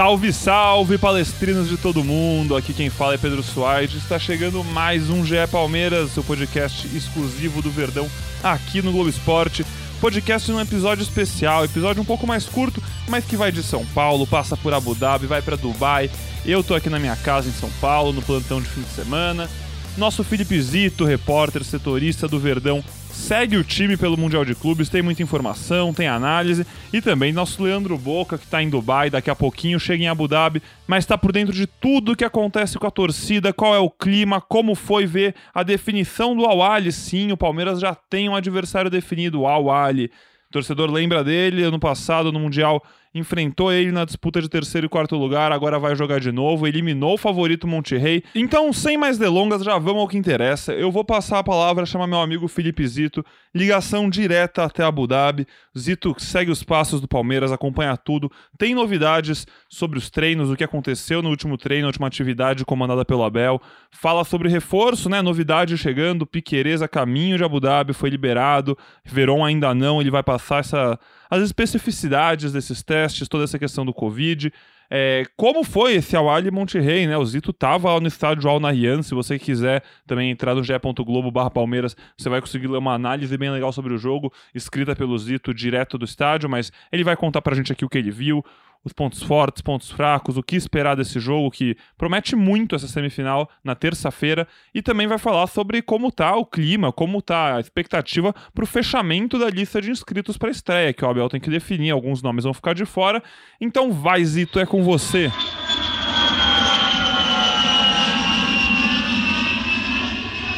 Salve, 0.00 0.32
salve, 0.32 0.96
palestrinos 0.96 1.68
de 1.68 1.76
todo 1.76 2.02
mundo! 2.02 2.56
Aqui 2.56 2.72
quem 2.72 2.88
fala 2.88 3.12
é 3.12 3.18
Pedro 3.18 3.42
Soares. 3.42 3.92
Está 3.92 4.18
chegando 4.18 4.64
mais 4.64 5.10
um 5.10 5.22
GE 5.22 5.46
Palmeiras, 5.52 6.16
o 6.16 6.24
podcast 6.24 6.88
exclusivo 6.96 7.60
do 7.60 7.70
Verdão 7.70 8.08
aqui 8.42 8.80
no 8.80 8.92
Globo 8.92 9.10
Esporte. 9.10 9.62
Podcast 10.00 10.50
num 10.50 10.58
episódio 10.58 11.02
especial, 11.02 11.66
episódio 11.66 12.00
um 12.00 12.06
pouco 12.06 12.26
mais 12.26 12.46
curto, 12.46 12.82
mas 13.10 13.26
que 13.26 13.36
vai 13.36 13.52
de 13.52 13.62
São 13.62 13.84
Paulo, 13.84 14.26
passa 14.26 14.56
por 14.56 14.72
Abu 14.72 14.94
Dhabi, 14.94 15.26
vai 15.26 15.42
para 15.42 15.54
Dubai. 15.54 16.10
Eu 16.46 16.64
tô 16.64 16.74
aqui 16.74 16.88
na 16.88 16.98
minha 16.98 17.16
casa 17.16 17.50
em 17.50 17.52
São 17.52 17.68
Paulo, 17.78 18.10
no 18.10 18.22
plantão 18.22 18.58
de 18.58 18.70
fim 18.70 18.80
de 18.80 18.94
semana. 18.94 19.50
Nosso 20.00 20.24
Felipe 20.24 20.58
Zito, 20.58 21.04
repórter, 21.04 21.62
setorista 21.62 22.26
do 22.26 22.38
Verdão, 22.38 22.82
segue 23.12 23.58
o 23.58 23.62
time 23.62 23.98
pelo 23.98 24.16
Mundial 24.16 24.46
de 24.46 24.54
Clubes, 24.54 24.88
tem 24.88 25.02
muita 25.02 25.22
informação, 25.22 25.92
tem 25.92 26.08
análise, 26.08 26.66
e 26.90 27.02
também 27.02 27.34
nosso 27.34 27.62
Leandro 27.62 27.98
Boca, 27.98 28.38
que 28.38 28.44
está 28.44 28.62
em 28.62 28.70
Dubai, 28.70 29.10
daqui 29.10 29.28
a 29.28 29.36
pouquinho 29.36 29.78
chega 29.78 30.02
em 30.02 30.08
Abu 30.08 30.26
Dhabi, 30.26 30.62
mas 30.86 31.04
está 31.04 31.18
por 31.18 31.32
dentro 31.32 31.54
de 31.54 31.66
tudo 31.66 32.16
que 32.16 32.24
acontece 32.24 32.78
com 32.78 32.86
a 32.86 32.90
torcida, 32.90 33.52
qual 33.52 33.74
é 33.74 33.78
o 33.78 33.90
clima, 33.90 34.40
como 34.40 34.74
foi 34.74 35.04
ver 35.04 35.34
a 35.52 35.62
definição 35.62 36.34
do 36.34 36.46
Awali. 36.46 36.90
Sim, 36.90 37.30
o 37.30 37.36
Palmeiras 37.36 37.78
já 37.78 37.94
tem 37.94 38.26
um 38.26 38.34
adversário 38.34 38.90
definido, 38.90 39.42
o 39.42 39.46
Awali. 39.46 40.06
O 40.48 40.52
torcedor 40.52 40.90
lembra 40.90 41.22
dele, 41.22 41.62
ano 41.62 41.78
passado 41.78 42.32
no 42.32 42.40
Mundial 42.40 42.82
enfrentou 43.14 43.72
ele 43.72 43.90
na 43.90 44.04
disputa 44.04 44.40
de 44.40 44.48
terceiro 44.48 44.86
e 44.86 44.88
quarto 44.88 45.16
lugar, 45.16 45.50
agora 45.50 45.78
vai 45.78 45.96
jogar 45.96 46.20
de 46.20 46.30
novo, 46.30 46.66
eliminou 46.66 47.14
o 47.14 47.18
favorito 47.18 47.66
Monterrey. 47.66 48.22
Então, 48.34 48.72
sem 48.72 48.96
mais 48.96 49.18
delongas, 49.18 49.64
já 49.64 49.76
vamos 49.78 50.02
ao 50.02 50.08
que 50.08 50.16
interessa. 50.16 50.72
Eu 50.72 50.92
vou 50.92 51.04
passar 51.04 51.40
a 51.40 51.44
palavra, 51.44 51.84
chamar 51.84 52.06
meu 52.06 52.20
amigo 52.20 52.46
Felipe 52.46 52.86
Zito, 52.86 53.24
ligação 53.54 54.08
direta 54.08 54.64
até 54.64 54.84
Abu 54.84 55.06
Dhabi. 55.06 55.46
Zito 55.76 56.14
segue 56.18 56.50
os 56.50 56.62
passos 56.62 57.00
do 57.00 57.08
Palmeiras, 57.08 57.50
acompanha 57.50 57.96
tudo, 57.96 58.30
tem 58.56 58.74
novidades 58.74 59.46
sobre 59.68 59.98
os 59.98 60.08
treinos, 60.08 60.50
o 60.50 60.56
que 60.56 60.64
aconteceu 60.64 61.20
no 61.20 61.30
último 61.30 61.56
treino, 61.56 61.86
a 61.86 61.88
última 61.88 62.06
atividade 62.06 62.64
comandada 62.64 63.04
pelo 63.04 63.24
Abel. 63.24 63.60
Fala 63.90 64.24
sobre 64.24 64.48
reforço, 64.48 65.08
né? 65.08 65.20
Novidade 65.20 65.76
chegando, 65.76 66.26
Piquerez 66.26 66.80
a 66.80 66.88
caminho 66.88 67.36
de 67.36 67.44
Abu 67.44 67.58
Dhabi, 67.58 67.92
foi 67.92 68.08
liberado, 68.08 68.78
Veron 69.04 69.44
ainda 69.44 69.74
não, 69.74 70.00
ele 70.00 70.10
vai 70.10 70.22
passar 70.22 70.60
essa 70.60 70.98
as 71.30 71.42
especificidades 71.42 72.52
desses 72.52 72.82
testes, 72.82 73.28
toda 73.28 73.44
essa 73.44 73.58
questão 73.58 73.86
do 73.86 73.94
Covid. 73.94 74.52
É, 74.92 75.22
como 75.36 75.62
foi 75.62 75.94
esse 75.94 76.16
Awali 76.16 76.50
Monterrey, 76.50 77.06
né? 77.06 77.16
O 77.16 77.24
Zito 77.24 77.52
tava 77.52 77.98
no 78.00 78.08
estádio 78.08 78.50
Al 78.50 78.58
Nahyan, 78.58 79.02
se 79.02 79.14
você 79.14 79.38
quiser 79.38 79.84
também 80.04 80.32
entrar 80.32 80.52
no 80.52 80.64
ge.globo 80.64 81.30
barra 81.30 81.48
Palmeiras, 81.48 81.96
você 82.18 82.28
vai 82.28 82.40
conseguir 82.40 82.66
ler 82.66 82.78
uma 82.78 82.92
análise 82.92 83.38
bem 83.38 83.50
legal 83.50 83.72
sobre 83.72 83.94
o 83.94 83.98
jogo, 83.98 84.32
escrita 84.52 84.96
pelo 84.96 85.16
Zito 85.16 85.54
direto 85.54 85.96
do 85.96 86.04
estádio, 86.04 86.50
mas 86.50 86.72
ele 86.90 87.04
vai 87.04 87.14
contar 87.16 87.40
pra 87.40 87.54
gente 87.54 87.72
aqui 87.72 87.84
o 87.84 87.88
que 87.88 87.98
ele 87.98 88.10
viu, 88.10 88.44
os 88.84 88.92
pontos 88.92 89.22
fortes, 89.22 89.60
pontos 89.60 89.90
fracos, 89.90 90.36
o 90.36 90.42
que 90.42 90.56
esperar 90.56 90.96
desse 90.96 91.20
jogo 91.20 91.50
que 91.50 91.76
promete 91.98 92.34
muito 92.34 92.74
essa 92.74 92.88
semifinal 92.88 93.48
na 93.62 93.74
terça-feira 93.74 94.48
e 94.74 94.80
também 94.80 95.06
vai 95.06 95.18
falar 95.18 95.46
sobre 95.46 95.82
como 95.82 96.10
tá 96.10 96.34
o 96.36 96.46
clima, 96.46 96.92
como 96.92 97.20
tá 97.20 97.56
a 97.56 97.60
expectativa 97.60 98.34
para 98.54 98.64
o 98.64 98.66
fechamento 98.66 99.38
da 99.38 99.50
lista 99.50 99.80
de 99.80 99.90
inscritos 99.90 100.38
para 100.38 100.48
a 100.48 100.52
estreia, 100.52 100.92
que 100.92 101.04
o 101.04 101.08
Abel 101.08 101.28
tem 101.28 101.40
que 101.40 101.50
definir, 101.50 101.90
alguns 101.90 102.22
nomes 102.22 102.44
vão 102.44 102.54
ficar 102.54 102.74
de 102.74 102.86
fora. 102.86 103.22
Então 103.60 103.92
vai, 103.92 104.24
Zito, 104.24 104.58
é 104.58 104.64
com 104.64 104.82
você. 104.82 105.30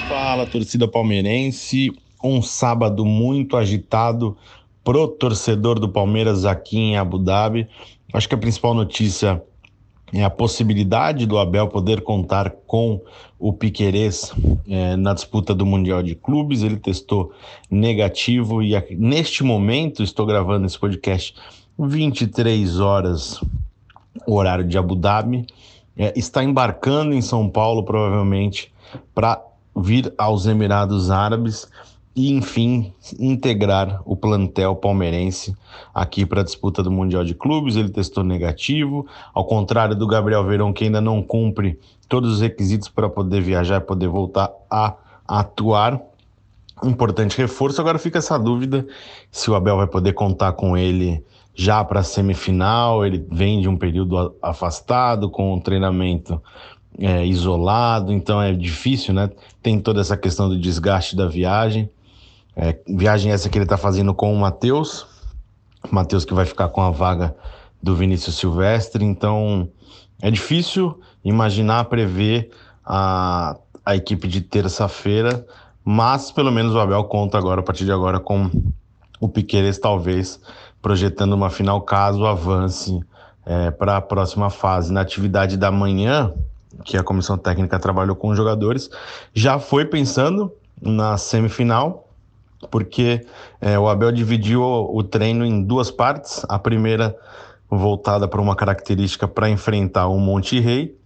Fala, 0.09 0.47
torcida 0.47 0.87
palmeirense. 0.87 1.93
Um 2.23 2.41
sábado 2.41 3.05
muito 3.05 3.57
agitado 3.57 4.37
pro 4.85 5.09
torcedor 5.09 5.79
do 5.79 5.89
Palmeiras 5.89 6.45
aqui 6.45 6.79
em 6.79 6.97
Abu 6.97 7.19
Dhabi. 7.19 7.69
Acho 8.13 8.29
que 8.29 8.35
a 8.35 8.39
principal 8.39 8.75
notícia 8.75 9.43
é 10.13 10.23
a 10.23 10.29
possibilidade 10.29 11.25
do 11.25 11.39
Abel 11.39 11.69
poder 11.69 12.03
contar 12.03 12.51
com 12.67 13.01
o 13.39 13.53
Piquerez 13.53 14.31
é, 14.69 14.95
na 14.95 15.15
disputa 15.15 15.55
do 15.55 15.65
Mundial 15.65 16.03
de 16.03 16.15
Clubes. 16.15 16.63
Ele 16.63 16.77
testou 16.77 17.33
negativo 17.71 18.63
e 18.63 18.75
neste 18.91 19.43
momento 19.43 20.03
estou 20.03 20.27
gravando 20.27 20.67
esse 20.67 20.79
podcast 20.79 21.35
23 21.79 22.79
horas, 22.79 23.41
horário 24.27 24.65
de 24.65 24.77
Abu 24.77 24.95
Dhabi. 24.95 25.47
É, 25.97 26.13
está 26.15 26.45
embarcando 26.45 27.15
em 27.15 27.23
São 27.23 27.49
Paulo, 27.49 27.83
provavelmente, 27.83 28.71
para 29.15 29.43
vir 29.75 30.13
aos 30.19 30.47
Emirados 30.47 31.11
Árabes 31.11 31.67
e, 32.15 32.31
enfim, 32.33 32.93
integrar 33.19 34.03
o 34.05 34.15
plantel 34.15 34.77
palmeirense 34.77 35.57
aqui 35.95 36.27
para 36.27 36.43
a 36.43 36.45
disputa 36.45 36.83
do 36.83 36.91
Mundial 36.91 37.25
de 37.25 37.35
Clubes. 37.35 37.77
Ele 37.77 37.89
testou 37.89 38.23
negativo, 38.23 39.07
ao 39.33 39.45
contrário 39.45 39.97
do 39.97 40.07
Gabriel 40.07 40.45
Verão, 40.45 40.73
que 40.73 40.85
ainda 40.85 41.01
não 41.01 41.23
cumpre 41.23 41.79
todos 42.09 42.35
os 42.35 42.41
requisitos 42.41 42.89
para 42.89 43.09
poder 43.09 43.41
viajar 43.41 43.77
e 43.77 43.81
poder 43.81 44.09
voltar 44.09 44.51
a 44.71 44.95
atuar. 45.27 46.01
Importante 46.85 47.39
reforço. 47.39 47.81
Agora 47.81 47.99
fica 47.99 48.19
essa 48.19 48.39
dúvida 48.39 48.87
se 49.31 49.51
o 49.51 49.55
Abel 49.55 49.77
vai 49.77 49.87
poder 49.87 50.13
contar 50.13 50.53
com 50.53 50.77
ele 50.77 51.25
já 51.55 51.83
para 51.83 52.01
a 52.01 52.05
semifinal. 52.05 53.07
Ele 53.07 53.25
vem 53.31 53.61
de 53.61 53.69
um 53.69 53.77
período 53.77 54.35
afastado, 54.43 55.31
com 55.31 55.55
o 55.55 55.61
treinamento 55.61 56.43
é, 56.99 57.25
isolado, 57.25 58.13
então 58.13 58.41
é 58.43 58.53
difícil, 58.53 59.15
né? 59.15 59.31
Tem 59.63 59.79
toda 59.79 60.01
essa 60.01 60.17
questão 60.17 60.49
do 60.49 60.59
desgaste 60.59 61.17
da 61.17 61.27
viagem. 61.27 61.89
É, 62.55 62.79
viagem 62.87 63.33
essa 63.33 63.49
que 63.49 63.57
ele 63.57 63.65
está 63.65 63.77
fazendo 63.77 64.15
com 64.15 64.33
o 64.33 64.39
Matheus. 64.39 65.07
Matheus 65.91 66.25
que 66.25 66.35
vai 66.35 66.45
ficar 66.45 66.69
com 66.69 66.83
a 66.83 66.91
vaga 66.91 67.35
do 67.83 67.97
Vinícius 67.97 68.37
Silvestre. 68.37 69.05
Então 69.05 69.69
é 70.21 70.31
difícil 70.31 71.01
imaginar, 71.25 71.85
prever 71.87 72.51
a, 72.85 73.57
a 73.85 73.97
equipe 73.97 74.29
de 74.29 74.41
terça-feira, 74.41 75.45
mas 75.85 76.31
pelo 76.31 76.53
menos 76.53 76.75
o 76.75 76.81
Abel 76.81 77.05
conta 77.05 77.39
agora, 77.39 77.61
a 77.61 77.65
partir 77.65 77.85
de 77.85 77.93
agora, 77.93 78.21
com 78.21 78.51
o 79.21 79.29
Piqueires 79.29 79.79
talvez 79.79 80.41
projetando 80.81 81.33
uma 81.33 81.49
final 81.49 81.81
caso 81.83 82.27
avance 82.27 83.01
é, 83.47 83.71
para 83.71 83.97
a 83.97 84.01
próxima 84.01 84.51
fase. 84.51 84.93
Na 84.93 85.01
atividade 85.01 85.57
da 85.57 85.71
manhã, 85.71 86.33
que 86.85 86.97
a 86.97 87.05
comissão 87.05 87.39
técnica 87.39 87.79
trabalhou 87.79 88.17
com 88.17 88.29
os 88.29 88.37
jogadores, 88.37 88.91
já 89.33 89.59
foi 89.59 89.85
pensando 89.85 90.53
na 90.81 91.17
semifinal 91.17 92.02
porque 92.71 93.25
é, 93.61 93.79
o 93.79 93.89
Abel 93.89 94.13
dividiu 94.13 94.63
o, 94.63 95.03
treino 95.03 95.45
em 95.45 95.63
duas 95.63 95.91
partes. 95.91 96.45
A 96.49 96.59
primeira 96.59 97.17
voltada 97.71 98.29
para 98.29 98.41
uma 98.41 98.55
característica 98.55 99.27
para 99.27 99.49
enfrentar 99.49 100.09
o 100.09 100.19
Monte 100.19 100.61
Rei 100.61 100.97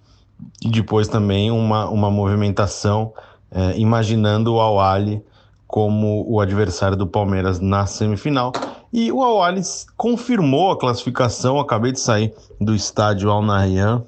e 0.62 0.68
depois 0.68 1.08
também 1.08 1.50
uma, 1.50 1.88
uma 1.88 2.10
movimentação 2.10 3.12
é, 3.50 3.78
imaginando 3.78 4.54
o 4.54 4.60
Awali 4.60 5.22
como 5.66 6.24
o 6.28 6.40
adversário 6.40 6.96
do 6.96 7.06
Palmeiras 7.06 7.60
na 7.60 7.86
semifinal. 7.86 8.52
E 8.92 9.10
o 9.10 9.22
Awali 9.22 9.60
confirmou 9.96 10.70
a 10.70 10.78
classificação. 10.78 11.58
Acabei 11.58 11.92
de 11.92 12.00
sair 12.00 12.32
do 12.60 12.74
estádio 12.74 13.30
Al 13.30 13.42
Nahyan, 13.42 14.02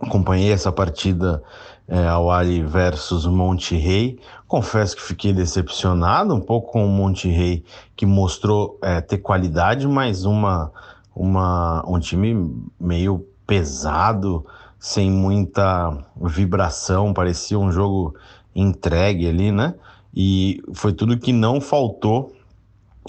acompanhei 0.00 0.52
essa 0.52 0.70
partida 0.70 1.42
é, 1.88 2.06
Awali 2.06 2.62
versus 2.62 3.26
Monte 3.26 3.76
Rei. 3.76 4.18
Confesso 4.46 4.96
que 4.96 5.02
fiquei 5.02 5.32
decepcionado 5.32 6.34
um 6.34 6.40
pouco 6.40 6.72
com 6.72 6.84
o 6.84 6.88
Monte 6.88 7.28
Rei, 7.28 7.64
que 7.96 8.06
mostrou 8.06 8.78
é, 8.82 9.00
ter 9.00 9.18
qualidade, 9.18 9.86
mas 9.86 10.24
uma, 10.24 10.70
uma, 11.14 11.84
um 11.86 11.98
time 11.98 12.54
meio 12.78 13.26
pesado, 13.46 14.46
sem 14.78 15.10
muita 15.10 15.96
vibração, 16.16 17.12
parecia 17.12 17.58
um 17.58 17.70
jogo 17.70 18.14
entregue 18.54 19.28
ali, 19.28 19.52
né? 19.52 19.74
E 20.14 20.62
foi 20.74 20.92
tudo 20.92 21.18
que 21.18 21.32
não 21.32 21.60
faltou. 21.60 22.32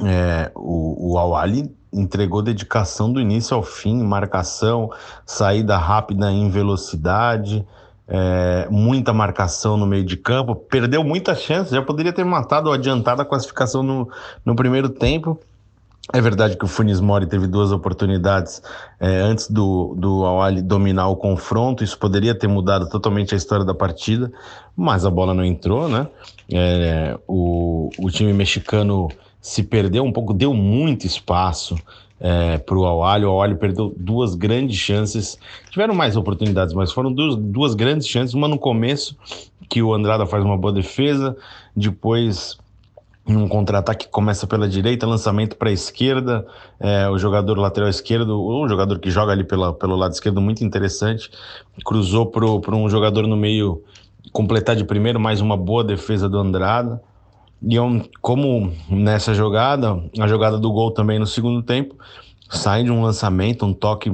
É, 0.04 0.52
o, 0.56 1.14
o 1.14 1.18
Awali 1.18 1.74
entregou 1.92 2.42
dedicação 2.42 3.12
do 3.12 3.20
início 3.20 3.56
ao 3.56 3.62
fim, 3.62 4.02
marcação, 4.02 4.90
saída 5.26 5.78
rápida 5.78 6.32
em 6.32 6.50
velocidade 6.50 7.66
é, 8.08 8.68
muita 8.70 9.14
marcação 9.14 9.78
no 9.78 9.86
meio 9.86 10.04
de 10.04 10.18
campo, 10.18 10.56
perdeu 10.56 11.04
muitas 11.04 11.42
chances, 11.42 11.72
já 11.72 11.82
poderia 11.82 12.14
ter 12.14 12.26
matado 12.26 12.68
ou 12.68 12.74
adiantado 12.74 13.22
a 13.22 13.26
classificação 13.26 13.82
no, 13.82 14.10
no 14.46 14.56
primeiro 14.56 14.90
tempo. 14.90 15.40
É 16.12 16.20
verdade 16.20 16.58
que 16.58 16.66
o 16.66 16.68
Funes 16.68 17.00
Mori 17.00 17.26
teve 17.26 17.48
duas 17.48 17.72
oportunidades 17.72 18.62
é, 19.00 19.22
antes 19.22 19.50
do, 19.50 19.96
do 19.98 20.26
Awali 20.26 20.62
dominar 20.62 21.08
o 21.08 21.16
confronto, 21.16 21.82
isso 21.82 21.98
poderia 21.98 22.36
ter 22.36 22.48
mudado 22.48 22.90
totalmente 22.90 23.34
a 23.34 23.38
história 23.38 23.64
da 23.64 23.74
partida, 23.74 24.30
mas 24.76 25.06
a 25.06 25.10
bola 25.10 25.34
não 25.34 25.46
entrou, 25.46 25.88
né? 25.88 26.08
É, 26.52 27.18
o, 27.26 27.90
o 27.98 28.12
time 28.12 28.34
mexicano 28.34 29.08
se 29.40 29.64
perdeu 29.64 30.04
um 30.04 30.12
pouco, 30.12 30.34
deu 30.34 30.54
muito 30.54 31.08
espaço 31.08 31.78
é, 32.24 32.58
para 32.58 32.78
o 32.78 32.86
Awali. 32.86 33.26
O 33.26 33.30
Awali 33.30 33.56
perdeu 33.56 33.94
duas 33.98 34.34
grandes 34.34 34.78
chances, 34.78 35.38
tiveram 35.70 35.94
mais 35.94 36.16
oportunidades, 36.16 36.74
mas 36.74 36.92
foram 36.92 37.12
duas, 37.12 37.36
duas 37.36 37.76
grandes 37.76 38.08
chances, 38.08 38.34
uma 38.34 38.48
no 38.48 38.58
começo, 38.58 39.18
que 39.70 39.84
o 39.84 39.94
Andrada 39.94 40.26
faz 40.26 40.44
uma 40.44 40.58
boa 40.58 40.72
defesa, 40.72 41.36
depois 41.76 42.58
um 43.26 43.48
contra-ataque 43.48 44.10
começa 44.10 44.46
pela 44.46 44.68
direita, 44.68 45.08
lançamento 45.08 45.56
para 45.56 45.70
a 45.70 45.74
esquerda, 45.74 46.46
é, 46.80 47.10
o 47.10 47.18
jogador 47.18 47.58
lateral 47.58 47.90
esquerdo, 47.90 48.42
um 48.42 48.68
jogador 48.68 49.00
que 49.00 49.10
joga 49.10 49.32
ali 49.32 49.44
pela, 49.44 49.74
pelo 49.74 49.96
lado 49.96 50.12
esquerdo, 50.12 50.42
muito 50.42 50.64
interessante, 50.64 51.30
cruzou 51.86 52.26
para 52.26 52.76
um 52.76 52.90
jogador 52.90 53.26
no 53.28 53.38
meio 53.38 53.82
completar 54.32 54.76
de 54.76 54.84
primeiro, 54.84 55.20
mais 55.20 55.40
uma 55.40 55.56
boa 55.56 55.84
defesa 55.84 56.28
do 56.28 56.38
Andrada. 56.38 57.02
E 57.66 57.80
um, 57.80 58.04
como 58.22 58.74
nessa 58.90 59.34
jogada, 59.34 60.04
a 60.20 60.28
jogada 60.28 60.58
do 60.58 60.72
gol 60.72 60.92
também 60.92 61.18
no 61.18 61.26
segundo 61.26 61.64
tempo, 61.64 61.96
sai 62.50 62.84
de 62.84 62.92
um 62.92 63.02
lançamento, 63.02 63.66
um 63.66 63.74
toque 63.74 64.12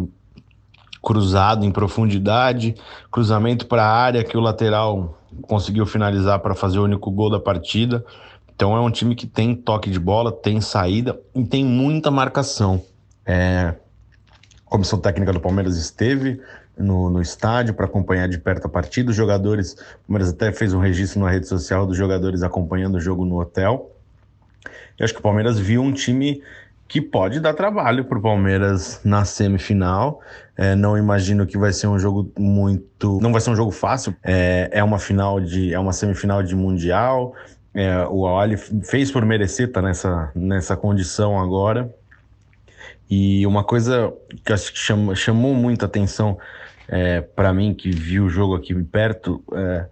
cruzado 1.01 1.65
em 1.65 1.71
profundidade, 1.71 2.75
cruzamento 3.11 3.65
para 3.65 3.83
a 3.83 3.91
área 3.91 4.23
que 4.23 4.37
o 4.37 4.41
lateral 4.41 5.17
conseguiu 5.43 5.85
finalizar 5.85 6.39
para 6.39 6.53
fazer 6.53 6.79
o 6.79 6.83
único 6.83 7.09
gol 7.09 7.29
da 7.29 7.39
partida. 7.39 8.05
Então 8.53 8.75
é 8.75 8.79
um 8.79 8.91
time 8.91 9.15
que 9.15 9.25
tem 9.25 9.55
toque 9.55 9.89
de 9.89 9.99
bola, 9.99 10.31
tem 10.31 10.61
saída 10.61 11.19
e 11.33 11.43
tem 11.43 11.65
muita 11.65 12.11
marcação. 12.11 12.83
É, 13.25 13.73
a 14.65 14.69
comissão 14.69 14.99
técnica 14.99 15.33
do 15.33 15.39
Palmeiras 15.39 15.77
esteve 15.77 16.39
no, 16.79 17.09
no 17.09 17.21
estádio 17.21 17.73
para 17.73 17.85
acompanhar 17.85 18.27
de 18.27 18.37
perto 18.37 18.65
a 18.65 18.69
partida. 18.69 19.11
Os 19.11 19.15
jogadores, 19.15 19.73
o 19.73 20.07
Palmeiras 20.07 20.33
até 20.33 20.51
fez 20.51 20.73
um 20.73 20.79
registro 20.79 21.21
na 21.21 21.29
rede 21.29 21.47
social 21.47 21.85
dos 21.85 21.97
jogadores 21.97 22.41
acompanhando 22.41 22.95
o 22.95 23.01
jogo 23.01 23.25
no 23.25 23.39
hotel. 23.39 23.91
Eu 24.97 25.03
acho 25.03 25.13
que 25.13 25.19
o 25.19 25.23
Palmeiras 25.23 25.59
viu 25.59 25.81
um 25.81 25.91
time 25.91 26.41
que 26.87 26.99
pode 26.99 27.39
dar 27.39 27.53
trabalho 27.53 28.03
para 28.03 28.17
o 28.17 28.21
Palmeiras 28.21 28.99
na 29.03 29.23
semifinal. 29.23 30.21
É, 30.57 30.75
não 30.75 30.97
imagino 30.97 31.45
que 31.45 31.57
vai 31.57 31.71
ser 31.71 31.87
um 31.87 31.99
jogo 31.99 32.31
muito, 32.37 33.19
não 33.21 33.31
vai 33.31 33.39
ser 33.39 33.51
um 33.51 33.55
jogo 33.55 33.71
fácil. 33.71 34.15
É, 34.23 34.69
é 34.73 34.83
uma 34.83 34.97
final 34.97 35.39
de, 35.39 35.71
é 35.73 35.79
uma 35.79 35.93
semifinal 35.93 36.41
de 36.41 36.55
mundial. 36.55 37.35
É, 37.73 38.05
o 38.07 38.27
Ali 38.35 38.57
fez 38.57 39.11
por 39.11 39.23
merecer 39.23 39.71
tá 39.71 39.81
nessa, 39.81 40.31
nessa 40.33 40.75
condição 40.75 41.39
agora. 41.39 41.93
E 43.09 43.45
uma 43.45 43.63
coisa 43.63 44.11
que 44.43 44.51
acho 44.51 44.73
que 44.73 44.79
chamou, 44.79 45.15
chamou 45.15 45.53
muita 45.53 45.85
atenção 45.85 46.37
é, 46.89 47.21
para 47.21 47.53
mim, 47.53 47.73
que 47.73 47.91
viu 47.91 48.25
o 48.25 48.29
jogo 48.29 48.55
aqui 48.55 48.73
perto, 48.83 49.43
é 49.53 49.85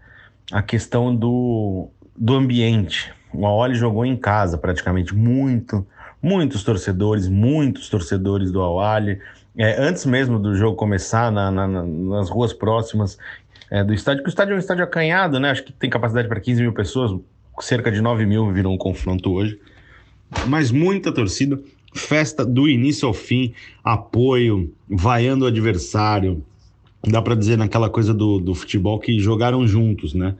a 0.52 0.62
questão 0.62 1.16
do, 1.16 1.90
do 2.16 2.36
ambiente. 2.36 3.14
O 3.34 3.46
Aoli 3.46 3.76
jogou 3.76 4.06
em 4.06 4.16
casa 4.16 4.58
praticamente, 4.58 5.16
muito, 5.16 5.86
muitos 6.22 6.64
torcedores, 6.64 7.28
muitos 7.28 7.90
torcedores 7.90 8.52
do 8.52 8.62
Awali. 8.62 9.20
É, 9.58 9.82
antes 9.82 10.06
mesmo 10.06 10.40
do 10.40 10.56
jogo 10.56 10.76
começar, 10.76 11.32
na, 11.32 11.52
na, 11.52 11.68
nas 11.68 12.30
ruas 12.30 12.54
próximas 12.54 13.18
é, 13.70 13.84
do 13.84 13.94
estádio, 13.94 14.24
que 14.24 14.30
o 14.30 14.32
estádio 14.32 14.54
é 14.54 14.56
um 14.56 14.60
estádio 14.60 14.84
acanhado, 14.84 15.40
né? 15.40 15.52
Acho 15.52 15.64
que 15.64 15.74
tem 15.74 15.90
capacidade 15.90 16.28
para 16.28 16.40
15 16.40 16.62
mil 16.62 16.74
pessoas, 16.74 17.20
cerca 17.60 17.92
de 17.92 18.02
9 18.02 18.26
mil 18.26 18.52
virou 18.52 18.74
um 18.74 18.78
confronto 18.78 19.32
hoje. 19.34 19.60
Mas 20.48 20.72
muita 20.72 21.12
torcida, 21.12 21.60
festa 21.94 22.46
do 22.46 22.68
início 22.68 23.08
ao 23.08 23.14
fim, 23.14 23.54
apoio, 23.84 24.74
vaiando 24.90 25.46
o 25.46 25.48
adversário. 25.48 26.44
Dá 27.06 27.22
para 27.22 27.36
dizer 27.36 27.58
naquela 27.58 27.90
coisa 27.90 28.14
do, 28.14 28.40
do 28.40 28.56
futebol 28.56 29.00
que 29.00 29.20
jogaram 29.20 29.68
juntos, 29.68 30.14
né? 30.14 30.36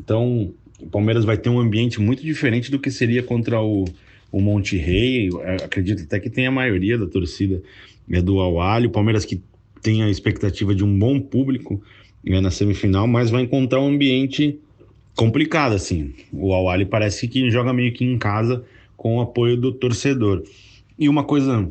Então, 0.00 0.52
o 0.80 0.86
Palmeiras 0.86 1.24
vai 1.24 1.36
ter 1.36 1.48
um 1.48 1.58
ambiente 1.58 2.00
muito 2.00 2.22
diferente 2.22 2.70
do 2.70 2.78
que 2.78 2.90
seria 2.90 3.22
contra 3.22 3.60
o, 3.60 3.84
o 4.30 4.40
Monte 4.40 4.76
Rei. 4.76 5.28
Acredito 5.64 6.02
até 6.02 6.18
que 6.20 6.30
tem 6.30 6.46
a 6.46 6.50
maioria 6.50 6.96
da 6.96 7.06
torcida 7.06 7.62
é 8.10 8.22
do 8.22 8.40
Awali. 8.40 8.86
O 8.86 8.90
Palmeiras 8.90 9.24
que 9.24 9.42
tem 9.82 10.02
a 10.02 10.08
expectativa 10.08 10.74
de 10.74 10.84
um 10.84 10.98
bom 10.98 11.20
público 11.20 11.82
é, 12.26 12.40
na 12.40 12.50
semifinal, 12.50 13.06
mas 13.06 13.30
vai 13.30 13.42
encontrar 13.42 13.80
um 13.80 13.88
ambiente 13.88 14.58
complicado, 15.14 15.74
assim. 15.74 16.14
O 16.32 16.52
Awali 16.54 16.86
parece 16.86 17.28
que 17.28 17.50
joga 17.50 17.72
meio 17.72 17.92
que 17.92 18.04
em 18.04 18.18
casa 18.18 18.64
com 18.96 19.18
o 19.18 19.20
apoio 19.20 19.56
do 19.56 19.72
torcedor. 19.72 20.42
E 20.98 21.08
uma 21.08 21.24
coisa, 21.24 21.68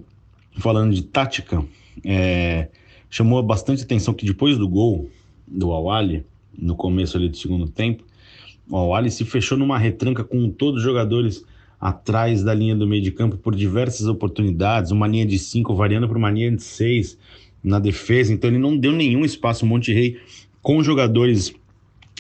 falando 0.57 0.93
de 0.93 1.03
tática, 1.03 1.63
é, 2.03 2.67
chamou 3.09 3.41
bastante 3.41 3.83
atenção 3.83 4.13
que 4.13 4.25
depois 4.25 4.57
do 4.57 4.67
gol 4.67 5.09
do 5.47 5.71
Awali, 5.71 6.25
no 6.57 6.75
começo 6.75 7.17
ali 7.17 7.29
do 7.29 7.37
segundo 7.37 7.67
tempo, 7.67 8.03
o 8.69 8.75
Awali 8.75 9.09
se 9.09 9.23
fechou 9.23 9.57
numa 9.57 9.77
retranca 9.77 10.23
com 10.23 10.49
todos 10.49 10.79
os 10.79 10.83
jogadores 10.83 11.45
atrás 11.79 12.43
da 12.43 12.53
linha 12.53 12.75
do 12.75 12.87
meio 12.87 13.01
de 13.01 13.11
campo 13.11 13.37
por 13.37 13.55
diversas 13.55 14.07
oportunidades, 14.07 14.91
uma 14.91 15.07
linha 15.07 15.25
de 15.25 15.37
cinco 15.37 15.75
variando 15.75 16.07
para 16.07 16.17
uma 16.17 16.31
linha 16.31 16.51
de 16.51 16.63
seis 16.63 17.17
na 17.63 17.79
defesa, 17.79 18.33
então 18.33 18.49
ele 18.49 18.59
não 18.59 18.77
deu 18.77 18.91
nenhum 18.91 19.23
espaço 19.23 19.65
Monte 19.65 19.93
Rei 19.93 20.19
com 20.61 20.83
jogadores 20.83 21.53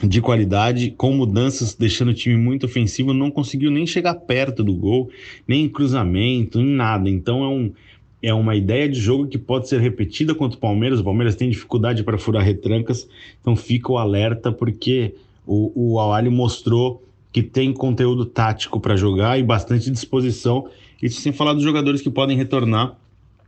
de 0.03 0.21
qualidade, 0.21 0.91
com 0.91 1.11
mudanças, 1.11 1.73
deixando 1.73 2.09
o 2.09 2.13
time 2.13 2.37
muito 2.37 2.67
ofensivo, 2.67 3.13
não 3.13 3.31
conseguiu 3.31 3.71
nem 3.71 3.87
chegar 3.87 4.13
perto 4.13 4.63
do 4.63 4.73
gol, 4.73 5.09
nem 5.47 5.65
em 5.65 5.69
cruzamento, 5.69 6.59
em 6.59 6.65
nada. 6.65 7.09
Então 7.09 7.43
é, 7.43 7.47
um, 7.47 7.73
é 8.21 8.33
uma 8.33 8.55
ideia 8.55 8.89
de 8.89 8.99
jogo 8.99 9.27
que 9.27 9.37
pode 9.37 9.67
ser 9.67 9.79
repetida 9.79 10.33
contra 10.33 10.57
o 10.57 10.61
Palmeiras. 10.61 10.99
O 10.99 11.03
Palmeiras 11.03 11.35
tem 11.35 11.49
dificuldade 11.49 12.03
para 12.03 12.17
furar 12.17 12.43
retrancas, 12.43 13.07
então 13.39 13.55
fica 13.55 13.91
o 13.91 13.97
alerta, 13.97 14.51
porque 14.51 15.15
o, 15.45 15.93
o 15.93 15.99
Awali 15.99 16.29
mostrou 16.29 17.03
que 17.31 17.43
tem 17.43 17.71
conteúdo 17.71 18.25
tático 18.25 18.79
para 18.79 18.95
jogar 18.95 19.39
e 19.39 19.43
bastante 19.43 19.91
disposição. 19.91 20.67
Isso 21.01 21.21
sem 21.21 21.31
falar 21.31 21.53
dos 21.53 21.63
jogadores 21.63 22.01
que 22.01 22.09
podem 22.09 22.35
retornar 22.35 22.97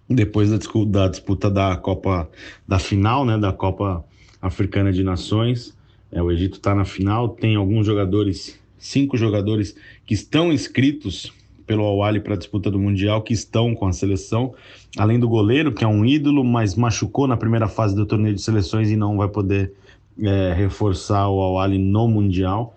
depois 0.07 0.50
da, 0.50 0.57
da 0.88 1.07
disputa 1.07 1.50
da 1.50 1.75
Copa, 1.75 2.30
da 2.68 2.80
final, 2.80 3.25
né, 3.25 3.38
da 3.38 3.51
Copa 3.51 4.04
Africana 4.42 4.92
de 4.92 5.04
Nações. 5.04 5.75
É, 6.12 6.22
o 6.22 6.31
Egito 6.31 6.56
está 6.56 6.74
na 6.74 6.86
final, 6.86 7.30
tem 7.30 7.56
alguns 7.56 7.86
jogadores, 7.86 8.60
cinco 8.77 9.18
jogadores 9.18 9.75
que 10.06 10.13
estão 10.13 10.51
inscritos 10.51 11.31
pelo 11.69 11.86
Awali 11.86 12.19
para 12.19 12.33
a 12.33 12.38
disputa 12.38 12.71
do 12.71 12.80
Mundial, 12.80 13.21
que 13.21 13.31
estão 13.31 13.75
com 13.75 13.86
a 13.86 13.94
seleção, 13.94 14.56
além 14.98 15.19
do 15.19 15.30
goleiro, 15.30 15.71
que 15.71 15.83
é 15.83 15.88
um 15.88 16.04
ídolo, 16.04 16.44
mas 16.44 16.74
machucou 16.74 17.27
na 17.27 17.38
primeira 17.38 17.68
fase 17.68 17.95
do 17.95 18.07
torneio 18.07 18.33
de 18.33 18.42
seleções 18.42 18.89
e 18.89 18.95
não 18.95 19.18
vai 19.18 19.27
poder 19.27 19.71
é, 20.19 20.51
reforçar 20.51 21.30
o 21.30 21.39
Awali 21.39 21.77
no 21.77 22.07
Mundial. 22.07 22.75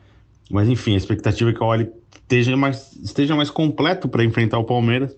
Mas 0.50 0.68
enfim, 0.68 0.92
a 0.92 0.98
expectativa 0.98 1.48
é 1.48 1.54
que 1.54 1.60
o 1.60 1.64
Awali 1.64 1.88
esteja 2.20 2.54
mais, 2.54 2.94
esteja 3.02 3.34
mais 3.34 3.48
completo 3.48 4.10
para 4.10 4.26
enfrentar 4.26 4.58
o 4.58 4.64
Palmeiras. 4.64 5.16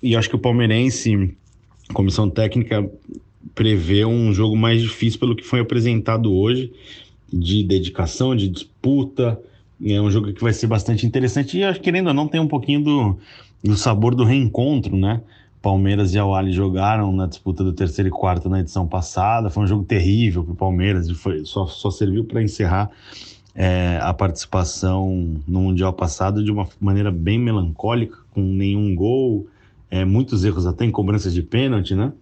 E 0.00 0.14
acho 0.14 0.28
que 0.28 0.36
o 0.36 0.38
palmeirense, 0.38 1.36
comissão 1.92 2.30
técnica, 2.30 2.88
prevê 3.52 4.04
um 4.04 4.32
jogo 4.32 4.56
mais 4.56 4.80
difícil 4.80 5.18
pelo 5.18 5.34
que 5.34 5.42
foi 5.42 5.58
apresentado 5.58 6.32
hoje 6.32 6.72
de 7.32 7.64
dedicação, 7.64 8.36
de 8.36 8.46
disputa. 8.46 9.40
É 9.84 10.00
um 10.00 10.10
jogo 10.10 10.32
que 10.32 10.42
vai 10.42 10.52
ser 10.52 10.66
bastante 10.66 11.06
interessante. 11.06 11.58
E 11.58 11.64
acho 11.64 11.78
que, 11.78 11.84
querendo 11.84 12.08
ou 12.08 12.14
não, 12.14 12.26
tem 12.26 12.40
um 12.40 12.48
pouquinho 12.48 12.82
do, 12.82 13.18
do 13.62 13.76
sabor 13.76 14.14
do 14.14 14.24
reencontro, 14.24 14.96
né? 14.96 15.20
Palmeiras 15.60 16.14
e 16.14 16.18
Awali 16.18 16.52
jogaram 16.52 17.12
na 17.12 17.26
disputa 17.26 17.64
do 17.64 17.72
terceiro 17.72 18.08
e 18.08 18.12
quarto 18.12 18.48
na 18.48 18.60
edição 18.60 18.86
passada. 18.86 19.50
Foi 19.50 19.64
um 19.64 19.66
jogo 19.66 19.84
terrível 19.84 20.44
para 20.44 20.52
o 20.52 20.56
Palmeiras 20.56 21.08
e 21.08 21.14
foi, 21.14 21.44
só, 21.44 21.66
só 21.66 21.90
serviu 21.90 22.24
para 22.24 22.42
encerrar 22.42 22.90
é, 23.54 23.98
a 24.00 24.14
participação 24.14 25.36
no 25.46 25.62
Mundial 25.62 25.92
passado 25.92 26.44
de 26.44 26.50
uma 26.50 26.68
maneira 26.80 27.10
bem 27.10 27.38
melancólica, 27.38 28.16
com 28.32 28.40
nenhum 28.40 28.94
gol, 28.94 29.48
é, 29.90 30.04
muitos 30.04 30.44
erros 30.44 30.64
até 30.64 30.84
em 30.84 30.92
cobranças 30.92 31.34
de 31.34 31.42
pênalti, 31.42 31.94
né? 31.94 32.12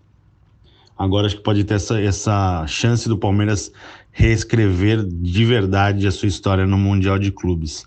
Agora 0.99 1.27
acho 1.27 1.37
que 1.37 1.43
pode 1.43 1.65
ter 1.65 1.75
essa, 1.75 2.01
essa 2.01 2.67
chance 2.67 3.09
do 3.09 3.19
Palmeiras 3.19 3.71
reescrever 4.11 5.05
de 5.05 5.45
verdade 5.45 6.07
a 6.07 6.11
sua 6.11 6.29
história 6.29 6.67
no 6.67 6.79
Mundial 6.79 7.19
de 7.19 7.31
Clubes. 7.31 7.85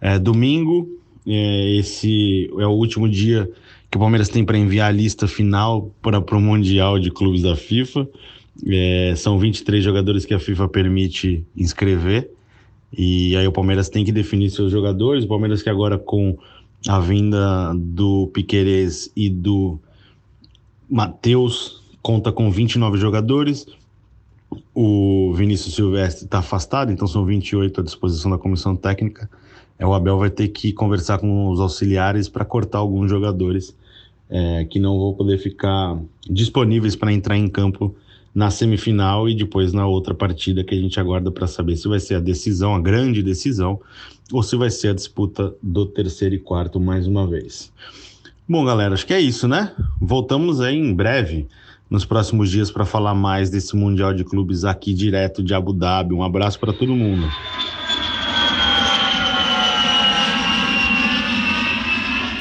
É, 0.00 0.16
domingo, 0.18 0.88
é, 1.26 1.76
esse 1.76 2.48
é 2.58 2.66
o 2.66 2.70
último 2.70 3.08
dia 3.08 3.50
que 3.90 3.96
o 3.96 4.00
Palmeiras 4.00 4.28
tem 4.28 4.44
para 4.44 4.56
enviar 4.56 4.88
a 4.88 4.92
lista 4.92 5.26
final 5.26 5.92
para 6.00 6.18
o 6.18 6.40
Mundial 6.40 7.00
de 7.00 7.10
Clubes 7.10 7.42
da 7.42 7.56
FIFA. 7.56 8.08
É, 8.64 9.14
são 9.16 9.38
23 9.38 9.82
jogadores 9.82 10.24
que 10.24 10.32
a 10.32 10.38
FIFA 10.38 10.68
permite 10.68 11.44
inscrever. 11.56 12.30
E 12.96 13.36
aí 13.36 13.46
o 13.46 13.52
Palmeiras 13.52 13.88
tem 13.88 14.04
que 14.04 14.12
definir 14.12 14.50
seus 14.50 14.70
jogadores. 14.70 15.24
O 15.24 15.28
Palmeiras 15.28 15.62
que 15.62 15.68
agora 15.68 15.98
com 15.98 16.38
a 16.88 17.00
vinda 17.00 17.72
do 17.74 18.28
Piquerez 18.28 19.10
e 19.16 19.28
do 19.28 19.80
Matheus 20.88 21.81
conta 22.02 22.32
com 22.32 22.50
29 22.50 22.98
jogadores. 22.98 23.66
O 24.74 25.32
Vinícius 25.34 25.74
Silvestre 25.74 26.24
está 26.24 26.40
afastado, 26.40 26.92
então 26.92 27.06
são 27.06 27.24
28 27.24 27.80
à 27.80 27.84
disposição 27.84 28.30
da 28.30 28.38
comissão 28.38 28.76
técnica. 28.76 29.30
É, 29.78 29.86
o 29.86 29.94
Abel 29.94 30.18
vai 30.18 30.30
ter 30.30 30.48
que 30.48 30.72
conversar 30.72 31.18
com 31.18 31.48
os 31.48 31.60
auxiliares 31.60 32.28
para 32.28 32.44
cortar 32.44 32.78
alguns 32.78 33.08
jogadores 33.08 33.74
é, 34.28 34.64
que 34.64 34.78
não 34.78 34.98
vão 34.98 35.14
poder 35.14 35.38
ficar 35.38 35.98
disponíveis 36.28 36.96
para 36.96 37.12
entrar 37.12 37.36
em 37.36 37.48
campo 37.48 37.94
na 38.34 38.50
semifinal 38.50 39.28
e 39.28 39.34
depois 39.34 39.72
na 39.72 39.86
outra 39.86 40.14
partida 40.14 40.64
que 40.64 40.74
a 40.74 40.78
gente 40.78 40.98
aguarda 40.98 41.30
para 41.30 41.46
saber 41.46 41.76
se 41.76 41.86
vai 41.86 42.00
ser 42.00 42.14
a 42.14 42.20
decisão, 42.20 42.74
a 42.74 42.80
grande 42.80 43.22
decisão, 43.22 43.80
ou 44.32 44.42
se 44.42 44.56
vai 44.56 44.70
ser 44.70 44.88
a 44.88 44.94
disputa 44.94 45.54
do 45.62 45.84
terceiro 45.84 46.34
e 46.34 46.38
quarto 46.38 46.80
mais 46.80 47.06
uma 47.06 47.26
vez. 47.26 47.70
Bom, 48.48 48.64
galera, 48.64 48.94
acho 48.94 49.06
que 49.06 49.14
é 49.14 49.20
isso, 49.20 49.46
né? 49.46 49.72
Voltamos 50.00 50.60
aí 50.60 50.76
em 50.76 50.94
breve, 50.94 51.46
nos 51.92 52.06
próximos 52.06 52.50
dias, 52.50 52.70
para 52.70 52.86
falar 52.86 53.14
mais 53.14 53.50
desse 53.50 53.76
Mundial 53.76 54.14
de 54.14 54.24
Clubes 54.24 54.64
aqui 54.64 54.94
direto 54.94 55.42
de 55.42 55.52
Abu 55.52 55.74
Dhabi. 55.74 56.14
Um 56.14 56.22
abraço 56.22 56.58
para 56.58 56.72
todo 56.72 56.96
mundo. 56.96 57.28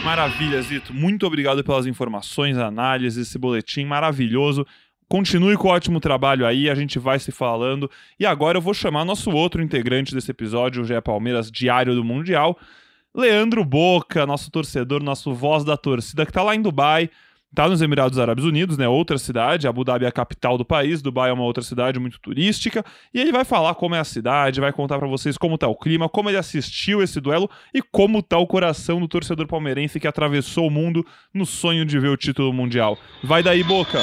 Maravilha, 0.06 0.62
Zito. 0.62 0.94
Muito 0.94 1.28
obrigado 1.28 1.66
pelas 1.66 1.86
informações, 1.86 2.58
análises, 2.58 3.28
esse 3.28 3.38
boletim 3.38 3.84
maravilhoso. 3.84 4.66
Continue 5.10 5.58
com 5.58 5.68
o 5.68 5.72
ótimo 5.72 6.00
trabalho 6.00 6.46
aí, 6.46 6.70
a 6.70 6.76
gente 6.76 6.98
vai 6.98 7.20
se 7.20 7.34
falando. 7.34 7.92
E 8.18 8.26
agora 8.26 8.58
eu 8.58 8.62
vou 8.62 8.74
chamar 8.74 9.04
nosso 9.04 9.30
outro 9.32 9.62
integrante 9.62 10.16
desse 10.16 10.32
episódio, 10.32 10.82
o 10.82 10.86
GE 10.86 11.02
Palmeiras 11.02 11.52
Diário 11.52 11.94
do 11.94 12.06
Mundial, 12.06 12.58
Leandro 13.14 13.66
Boca, 13.66 14.26
nosso 14.26 14.50
torcedor, 14.50 15.04
nosso 15.04 15.34
voz 15.34 15.66
da 15.66 15.76
torcida, 15.76 16.26
que 16.26 16.32
tá 16.32 16.42
lá 16.42 16.56
em 16.56 16.62
Dubai, 16.62 17.10
tá 17.54 17.68
nos 17.68 17.82
Emirados 17.82 18.18
Árabes 18.18 18.46
Unidos, 18.46 18.78
né? 18.78 18.88
Outra 18.88 19.18
cidade, 19.18 19.68
Abu 19.68 19.84
Dhabi 19.84 20.06
é 20.06 20.08
a 20.08 20.12
capital 20.12 20.58
do 20.58 20.66
país, 20.66 21.02
Dubai 21.02 21.30
é 21.30 21.34
uma 21.34 21.44
outra 21.44 21.64
cidade 21.64 22.00
muito 22.00 22.20
turística, 22.20 22.84
e 23.14 23.20
ele 23.20 23.32
vai 23.32 23.44
falar 23.44 23.76
como 23.76 23.96
é 23.96 24.00
a 24.00 24.04
cidade, 24.04 24.62
vai 24.62 24.72
contar 24.72 24.98
para 24.98 25.08
vocês 25.08 25.38
como 25.38 25.58
tá 25.58 25.68
o 25.68 25.76
clima, 25.76 26.08
como 26.08 26.30
ele 26.30 26.38
assistiu 26.38 27.02
esse 27.02 27.20
duelo 27.20 27.50
e 27.74 27.82
como 27.82 28.22
tá 28.22 28.38
o 28.38 28.48
coração 28.48 29.00
do 29.00 29.08
torcedor 29.08 29.48
palmeirense 29.48 30.00
que 30.00 30.08
atravessou 30.08 30.68
o 30.68 30.72
mundo 30.72 31.06
no 31.34 31.46
sonho 31.46 31.86
de 31.86 32.00
ver 32.00 32.10
o 32.10 32.18
título 32.18 32.54
mundial. 32.54 32.98
Vai 33.24 33.44
daí, 33.44 33.64
Boca! 33.64 34.00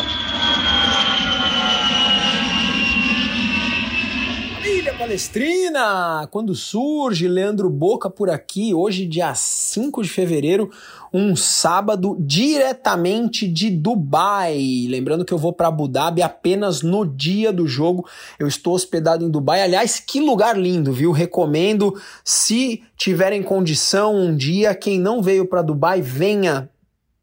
Família 4.55 4.88
Palestrina! 4.99 6.27
Quando 6.29 6.57
surge 6.57 7.29
Leandro 7.29 7.71
Boca 7.71 8.11
por 8.11 8.29
aqui, 8.29 8.75
hoje, 8.75 9.07
dia 9.07 9.33
5 9.33 10.03
de 10.03 10.09
fevereiro, 10.09 10.73
um 11.15 11.37
sábado 11.37 12.17
diretamente 12.19 13.47
de 13.47 13.71
Dubai. 13.71 14.59
Lembrando 14.89 15.25
que 15.25 15.33
eu 15.33 15.39
vou 15.39 15.53
para 15.53 15.69
Abu 15.69 15.87
Dhabi 15.87 16.21
apenas 16.21 16.83
no 16.83 17.07
dia 17.07 17.53
do 17.53 17.65
jogo. 17.65 18.09
Eu 18.41 18.49
estou 18.49 18.75
hospedado 18.75 19.25
em 19.25 19.31
Dubai. 19.31 19.63
Aliás, 19.63 20.01
que 20.01 20.19
lugar 20.19 20.59
lindo, 20.59 20.93
viu? 20.93 21.13
Recomendo, 21.13 21.95
se 22.25 22.83
tiverem 22.97 23.41
condição 23.41 24.17
um 24.17 24.37
dia, 24.37 24.75
quem 24.75 24.99
não 24.99 25.23
veio 25.23 25.47
para 25.47 25.63
Dubai, 25.63 26.03
venha, 26.03 26.69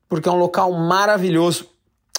porque 0.08 0.29
é 0.29 0.32
um 0.32 0.39
local 0.39 0.72
maravilhoso. 0.72 1.75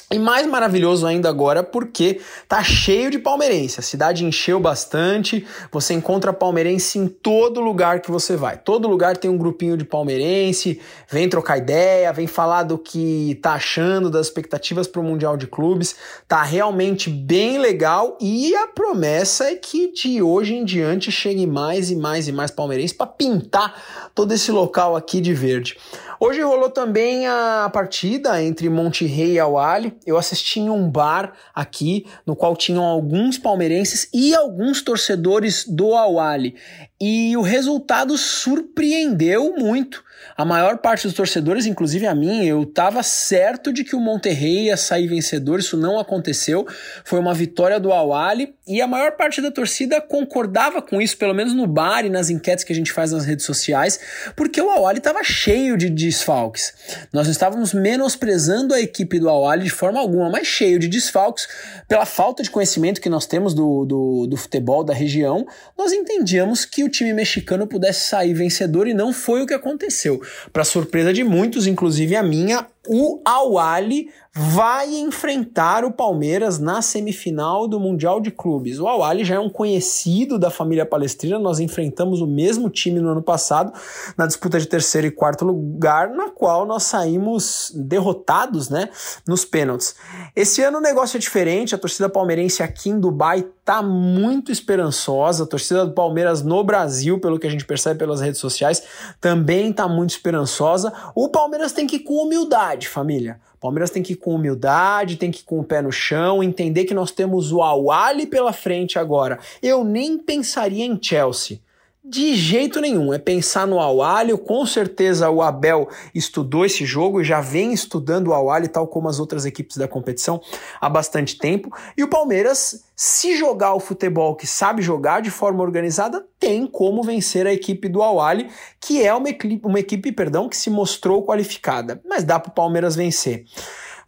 E 0.09 0.21
mais 0.21 0.47
maravilhoso 0.47 1.05
ainda 1.05 1.29
agora 1.29 1.65
porque 1.65 2.21
tá 2.47 2.63
cheio 2.63 3.11
de 3.11 3.19
palmeirense. 3.19 3.81
A 3.81 3.83
cidade 3.83 4.25
encheu 4.25 4.61
bastante. 4.61 5.45
Você 5.73 5.95
encontra 5.95 6.33
palmeirense 6.33 6.97
em 6.97 7.09
todo 7.09 7.61
lugar 7.61 8.01
que 8.01 8.09
você 8.09 8.37
vai. 8.37 8.57
Todo 8.57 8.87
lugar 8.87 9.17
tem 9.17 9.29
um 9.29 9.37
grupinho 9.37 9.77
de 9.77 9.85
palmeirense. 9.85 10.81
Vem 11.11 11.29
trocar 11.29 11.59
ideia, 11.59 12.13
vem 12.13 12.29
falar 12.29 12.63
do 12.63 12.79
que 12.79 13.37
tá 13.43 13.55
achando, 13.55 14.09
das 14.09 14.29
expectativas 14.29 14.87
para 14.87 15.01
o 15.01 15.05
Mundial 15.05 15.37
de 15.37 15.49
Clubes. 15.49 15.97
Tá 16.29 16.41
realmente 16.45 17.11
bem 17.11 17.59
legal 17.59 18.17
e 18.21 18.55
a 18.55 18.69
promessa 18.69 19.47
é 19.47 19.57
que 19.57 19.93
de 19.93 20.23
hoje 20.23 20.55
em 20.55 20.65
diante 20.65 21.11
chegue 21.11 21.49
mais 21.49 21.91
e 21.91 21.97
mais 21.97 22.29
e 22.29 22.33
mais 22.33 22.53
palmeirense 22.53 22.95
para 22.95 23.09
pintar 23.09 23.75
todo 24.15 24.33
esse 24.33 24.53
local 24.53 24.95
aqui 24.95 25.21
de 25.21 25.35
verde. 25.35 25.77
Hoje 26.19 26.41
rolou 26.41 26.71
também 26.71 27.27
a 27.27 27.69
partida 27.71 28.43
entre 28.43 28.71
Monterrey 28.71 29.33
e 29.33 29.41
Awali. 29.41 29.96
Eu 30.05 30.17
assisti 30.17 30.61
em 30.61 30.69
um 30.69 30.91
bar 30.91 31.33
aqui, 31.55 32.07
no 32.25 32.37
qual 32.37 32.57
tinham 32.57 32.85
alguns 32.85 33.39
palmeirenses 33.39 34.09
e 34.13 34.35
alguns 34.35 34.83
torcedores 34.83 35.65
do 35.67 35.95
Awali. 35.95 36.55
E 37.01 37.37
o 37.37 37.43
resultado 37.43 38.17
surpreendeu 38.19 39.55
muito. 39.57 40.05
A 40.37 40.45
maior 40.45 40.79
parte 40.79 41.07
dos 41.07 41.15
torcedores, 41.15 41.67
inclusive 41.67 42.07
a 42.07 42.15
mim, 42.15 42.45
eu 42.45 42.63
estava 42.63 43.03
certo 43.03 43.73
de 43.73 43.85
que 43.85 43.97
o 43.97 44.01
Monterrey 44.01 44.67
ia 44.67 44.77
sair 44.77 45.07
vencedor, 45.07 45.61
isso 45.61 45.77
não 45.77 45.99
aconteceu. 45.99 46.67
Foi 47.05 47.19
uma 47.19 47.33
vitória 47.33 47.81
do 47.81 47.93
Awali 47.93 48.55
e 48.67 48.83
a 48.83 48.87
maior 48.87 49.13
parte 49.13 49.41
da 49.41 49.51
torcida 49.51 50.01
concordava 50.01 50.83
com 50.83 51.01
isso, 51.01 51.17
pelo 51.17 51.35
menos 51.35 51.55
no 51.55 51.67
bar 51.67 52.05
e 52.05 52.11
nas 52.11 52.31
enquetes 52.31 52.65
que 52.65 52.73
a 52.73 52.77
gente 52.77 52.93
faz 52.93 53.13
nas 53.13 53.25
redes 53.25 53.47
sociais, 53.47 53.99
porque 54.35 54.61
o 54.61 54.71
Awali 54.71 54.99
estava 54.99 55.23
cheio 55.23 55.77
de 55.77 55.89
desfalques. 55.89 56.75
Nós 57.13 57.29
estávamos 57.29 57.73
menosprezando 57.73 58.75
a 58.75 58.81
equipe 58.81 59.19
do 59.19 59.29
Awali 59.29 59.65
de 59.65 59.71
forma 59.71 60.01
alguma, 60.01 60.29
mas 60.29 60.47
cheio 60.47 60.79
de 60.79 60.89
desfalques 60.89 61.49
pela 61.89 62.05
falta 62.05 62.43
de 62.43 62.51
conhecimento 62.51 63.01
que 63.01 63.09
nós 63.09 63.27
temos 63.27 63.55
do, 63.55 63.85
do, 63.85 64.27
do 64.27 64.37
futebol 64.37 64.85
da 64.85 64.93
região. 64.93 65.47
Nós 65.79 65.93
entendíamos 65.93 66.65
que 66.65 66.85
o 66.85 66.89
time 66.89 67.13
mexicano 67.13 67.67
pudesse 67.67 68.09
sair 68.09 68.35
vencedor 68.35 68.87
e 68.87 68.95
não 68.95 69.13
foi 69.13 69.43
o 69.43 69.47
que 69.47 69.55
aconteceu. 69.55 70.06
Para 70.53 70.65
surpresa 70.65 71.13
de 71.13 71.25
muitos, 71.25 71.67
inclusive 71.67 72.17
a 72.17 72.23
minha, 72.23 72.67
o 72.89 73.21
Awali 73.25 74.09
vai 74.39 74.95
enfrentar 74.95 75.83
o 75.83 75.91
Palmeiras 75.91 76.59
na 76.59 76.83
semifinal 76.83 77.67
do 77.67 77.81
Mundial 77.81 78.21
de 78.21 78.31
Clubes. 78.31 78.79
O 78.79 78.87
Awali 78.87 79.25
já 79.25 79.37
é 79.37 79.41
um 79.41 79.49
conhecido 79.49 80.39
da 80.39 80.51
família 80.51 80.85
palestrina, 80.85 81.39
nós 81.39 81.59
enfrentamos 81.59 82.21
o 82.21 82.27
mesmo 82.27 82.69
time 82.69 83.01
no 83.01 83.09
ano 83.09 83.23
passado 83.23 83.73
na 84.15 84.27
disputa 84.27 84.61
de 84.61 84.67
terceiro 84.67 85.07
e 85.07 85.11
quarto 85.11 85.43
lugar, 85.43 86.11
na 86.11 86.29
qual 86.29 86.67
nós 86.67 86.83
saímos 86.83 87.73
derrotados, 87.75 88.69
né, 88.69 88.91
nos 89.27 89.43
pênaltis. 89.45 89.97
Esse 90.35 90.63
ano 90.63 90.79
o 90.79 90.83
negócio 90.83 91.17
é 91.17 91.21
diferente, 91.21 91.75
a 91.75 91.79
torcida 91.79 92.09
palmeirense 92.09 92.63
aqui 92.63 92.91
em 92.91 93.01
Dubai 93.01 93.43
tá 93.65 93.83
muito 93.83 94.53
esperançosa, 94.53 95.45
a 95.45 95.47
torcida 95.47 95.87
do 95.87 95.93
Palmeiras 95.93 96.43
no 96.43 96.63
Brasil, 96.63 97.19
pelo 97.19 97.39
que 97.39 97.47
a 97.47 97.51
gente 97.51 97.65
percebe 97.65 97.99
pelas 97.99 98.21
redes 98.21 98.39
sociais, 98.39 98.83
também 99.21 99.73
tá 99.73 99.89
muito 99.89 100.11
esperançosa. 100.11 100.93
O 101.17 101.29
Palmeiras 101.31 101.73
tem 101.73 101.87
que 101.87 101.97
ir 101.97 102.01
com 102.01 102.23
humildade, 102.23 102.76
família. 102.85 103.41
Palmeiras 103.61 103.91
tem 103.91 104.03
que 104.03 104.13
ir 104.13 104.17
com 104.17 104.35
humildade, 104.35 105.17
tem 105.17 105.31
que 105.31 105.41
ir 105.41 105.45
com 105.45 105.59
o 105.61 105.65
pé 105.65 105.81
no 105.81 105.91
chão, 105.91 106.43
entender 106.43 106.85
que 106.85 106.95
nós 106.95 107.11
temos 107.11 107.53
o 107.53 107.63
Awali 107.63 108.27
pela 108.27 108.53
frente 108.53 108.99
agora. 108.99 109.39
Eu 109.63 109.83
nem 109.83 110.19
pensaria 110.19 110.85
em 110.85 110.99
Chelsea. 111.01 111.61
De 112.09 112.37
jeito 112.37 112.81
nenhum, 112.81 113.13
é 113.13 113.19
pensar 113.19 113.67
no 113.67 113.81
Awali. 113.81 114.39
Com 114.39 114.65
certeza 114.65 115.29
o 115.29 115.43
Abel 115.43 115.89
estudou 116.15 116.65
esse 116.65 116.87
jogo 116.87 117.21
e 117.21 117.25
já 117.25 117.41
vem 117.41 117.73
estudando 117.73 118.29
o 118.29 118.33
Awali, 118.33 118.69
tal 118.69 118.87
como 118.87 119.09
as 119.09 119.19
outras 119.19 119.45
equipes 119.45 119.77
da 119.77 119.89
competição, 119.89 120.41
há 120.81 120.89
bastante 120.89 121.37
tempo. 121.37 121.69
E 121.97 122.05
o 122.05 122.09
Palmeiras, 122.09 122.85
se 122.95 123.37
jogar 123.37 123.75
o 123.75 123.81
futebol 123.81 124.37
que 124.37 124.47
sabe 124.47 124.83
jogar 124.83 125.21
de 125.21 125.33
forma 125.33 125.65
organizada, 125.65 126.25
tem 126.39 126.65
como 126.65 127.03
vencer 127.03 127.45
a 127.45 127.53
equipe 127.53 127.89
do 127.89 128.01
Awali, 128.01 128.51
que 128.81 129.05
é 129.05 129.13
uma 129.13 129.29
equipe, 129.29 129.67
uma 129.67 129.81
equipe 129.81 130.13
perdão, 130.13 130.49
que 130.49 130.57
se 130.57 130.71
mostrou 130.71 131.25
qualificada. 131.25 132.01
Mas 132.09 132.23
dá 132.23 132.39
para 132.39 132.51
o 132.51 132.55
Palmeiras 132.55 132.95
vencer. 132.95 133.47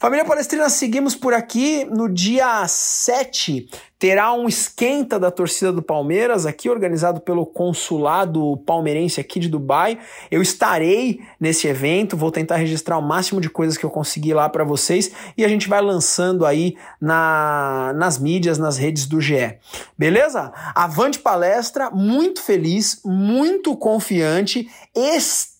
Família 0.00 0.24
Palestrina, 0.24 0.70
seguimos 0.70 1.16
por 1.16 1.34
aqui. 1.34 1.84
No 1.86 2.08
dia 2.08 2.64
7 2.68 3.68
terá 3.98 4.32
um 4.32 4.46
esquenta 4.46 5.18
da 5.18 5.28
torcida 5.28 5.72
do 5.72 5.82
Palmeiras, 5.82 6.46
aqui 6.46 6.70
organizado 6.70 7.20
pelo 7.20 7.44
consulado 7.44 8.56
palmeirense 8.58 9.20
aqui 9.20 9.40
de 9.40 9.48
Dubai. 9.48 9.98
Eu 10.30 10.40
estarei 10.40 11.20
nesse 11.40 11.66
evento, 11.66 12.16
vou 12.16 12.30
tentar 12.30 12.58
registrar 12.58 12.96
o 12.96 13.02
máximo 13.02 13.40
de 13.40 13.50
coisas 13.50 13.76
que 13.76 13.84
eu 13.84 13.90
conseguir 13.90 14.34
lá 14.34 14.48
para 14.48 14.62
vocês 14.62 15.10
e 15.36 15.44
a 15.44 15.48
gente 15.48 15.68
vai 15.68 15.82
lançando 15.82 16.46
aí 16.46 16.76
na, 17.00 17.92
nas 17.96 18.20
mídias, 18.20 18.56
nas 18.56 18.78
redes 18.78 19.04
do 19.04 19.20
GE. 19.20 19.56
Beleza? 19.98 20.52
Avante 20.76 21.18
palestra, 21.18 21.90
muito 21.90 22.40
feliz, 22.40 23.00
muito 23.04 23.76
confiante, 23.76 24.70
extremamente 24.94 25.57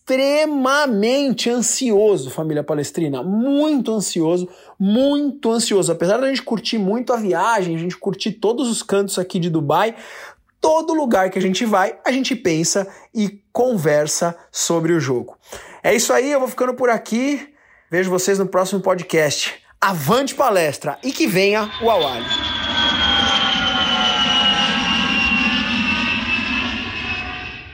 ansioso, 1.51 2.31
família 2.31 2.65
palestrina, 2.65 3.23
muito 3.23 3.93
ansioso, 3.93 4.49
muito 4.79 5.51
ansioso. 5.51 5.93
Apesar 5.93 6.19
da 6.19 6.29
gente 6.29 6.43
curtir 6.43 6.79
muito 6.79 7.13
a 7.13 7.17
viagem, 7.17 7.75
a 7.75 7.79
gente 7.79 7.97
curtir 7.97 8.33
todos 8.33 8.69
os 8.71 8.83
cantos 8.83 9.19
aqui 9.19 9.39
de 9.39 9.51
Dubai, 9.51 9.95
todo 10.61 10.95
lugar 10.95 11.31
que 11.31 11.39
a 11.39 11.43
gente 11.43 11.65
vai, 11.65 11.99
a 12.05 12.11
gente 12.11 12.35
pensa 12.35 12.89
e 13.15 13.41
conversa 13.53 14.37
sobre 14.51 14.93
o 14.93 15.01
jogo. 15.01 15.37
É 15.83 15.95
isso 15.95 16.13
aí, 16.13 16.31
eu 16.31 16.41
vou 16.41 16.49
ficando 16.49 16.75
por 16.75 16.89
aqui. 16.89 17.53
Vejo 17.91 18.11
vocês 18.11 18.39
no 18.39 18.47
próximo 18.47 18.81
podcast. 18.81 19.63
Avante 19.81 20.35
palestra 20.35 20.99
e 21.05 21.13
que 21.13 21.27
venha 21.27 21.71
o 21.83 21.91
Awali. 21.91 22.48